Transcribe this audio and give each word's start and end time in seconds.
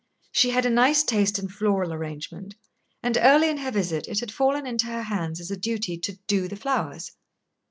She 0.31 0.49
had 0.49 0.65
a 0.65 0.69
nice 0.71 1.03
taste 1.03 1.37
in 1.37 1.47
floral 1.47 1.93
arrangement, 1.93 2.55
and 3.03 3.19
early 3.21 3.49
in 3.51 3.57
her 3.57 3.69
visit 3.69 4.07
it 4.07 4.19
had 4.19 4.31
fallen 4.31 4.65
into 4.65 4.87
her 4.87 5.03
hands 5.03 5.39
as 5.39 5.51
a 5.51 5.55
duty 5.57 5.95
to 5.99 6.13
"do" 6.25 6.47
the 6.47 6.55
flowers. 6.55 7.11